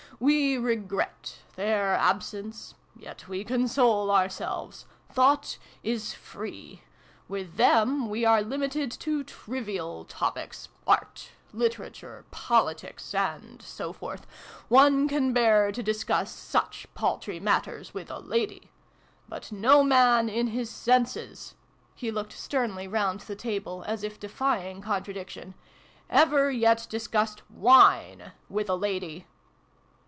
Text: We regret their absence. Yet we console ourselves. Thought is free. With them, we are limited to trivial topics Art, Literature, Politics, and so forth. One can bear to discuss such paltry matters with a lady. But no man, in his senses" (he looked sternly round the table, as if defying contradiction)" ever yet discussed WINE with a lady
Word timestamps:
We 0.19 0.55
regret 0.55 1.39
their 1.55 1.93
absence. 1.95 2.75
Yet 2.95 3.27
we 3.27 3.43
console 3.43 4.11
ourselves. 4.11 4.85
Thought 5.11 5.57
is 5.81 6.13
free. 6.13 6.83
With 7.27 7.55
them, 7.57 8.07
we 8.07 8.23
are 8.23 8.43
limited 8.43 8.91
to 8.99 9.23
trivial 9.23 10.05
topics 10.05 10.69
Art, 10.85 11.31
Literature, 11.53 12.23
Politics, 12.29 13.15
and 13.15 13.63
so 13.63 13.93
forth. 13.93 14.27
One 14.69 15.07
can 15.07 15.33
bear 15.33 15.71
to 15.71 15.81
discuss 15.81 16.29
such 16.29 16.85
paltry 16.93 17.39
matters 17.39 17.95
with 17.95 18.11
a 18.11 18.19
lady. 18.19 18.69
But 19.27 19.51
no 19.51 19.81
man, 19.81 20.29
in 20.29 20.47
his 20.49 20.69
senses" 20.69 21.55
(he 21.95 22.11
looked 22.11 22.33
sternly 22.33 22.87
round 22.87 23.21
the 23.21 23.35
table, 23.35 23.83
as 23.87 24.03
if 24.03 24.19
defying 24.19 24.81
contradiction)" 24.83 25.55
ever 26.11 26.51
yet 26.51 26.85
discussed 26.91 27.41
WINE 27.49 28.33
with 28.49 28.69
a 28.69 28.75
lady 28.75 29.25